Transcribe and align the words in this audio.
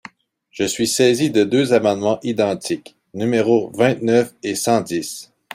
Je 0.49 0.63
suis 0.63 0.87
saisi 0.87 1.29
de 1.29 1.43
deux 1.43 1.73
amendements 1.73 2.19
identiques, 2.23 2.97
numéros 3.13 3.69
vingt-neuf 3.75 4.33
et 4.41 4.55
cent 4.55 4.81
dix. 4.81 5.31